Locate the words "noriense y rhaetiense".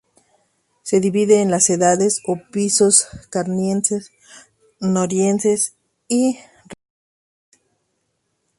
4.79-6.49